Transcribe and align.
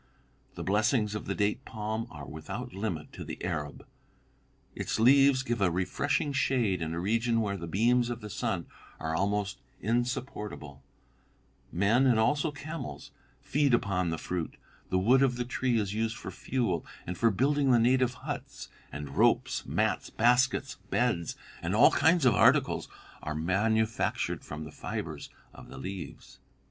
The 0.55 0.63
blessings 0.63 1.13
of 1.13 1.27
the 1.27 1.35
date 1.35 1.63
palm 1.63 2.07
are 2.09 2.25
without 2.25 2.73
limit 2.73 3.13
to 3.13 3.23
the 3.23 3.37
Arab. 3.45 3.85
Its 4.73 4.99
leaves 4.99 5.43
give 5.43 5.61
a 5.61 5.69
refreshing 5.69 6.33
shade 6.33 6.81
in 6.81 6.95
a 6.95 6.99
region 6.99 7.39
where 7.39 7.55
the 7.55 7.67
beams 7.67 8.09
of 8.09 8.19
the 8.19 8.27
sun 8.31 8.65
are 8.99 9.15
almost 9.15 9.59
insupportable; 9.79 10.81
men, 11.71 12.07
and 12.07 12.17
also 12.17 12.49
camels, 12.49 13.11
feed 13.41 13.75
upon 13.75 14.09
the 14.09 14.17
fruit; 14.17 14.57
the 14.89 14.97
wood 14.97 15.21
of 15.21 15.35
the 15.35 15.45
tree 15.45 15.77
is 15.77 15.93
used 15.93 16.17
for 16.17 16.31
fuel 16.31 16.83
and 17.05 17.15
for 17.15 17.29
building 17.29 17.69
the 17.69 17.77
native 17.77 18.15
huts; 18.25 18.69
and 18.91 19.17
ropes, 19.17 19.67
mats, 19.67 20.09
baskets, 20.09 20.77
beds, 20.89 21.35
and 21.61 21.75
all 21.75 21.91
kinds 21.91 22.25
of 22.25 22.33
articles, 22.33 22.87
are 23.21 23.35
manufactured 23.35 24.43
from 24.43 24.63
the 24.63 24.71
fibres 24.71 25.29
of 25.53 25.67
the 25.67 25.77
leaves. 25.77 26.39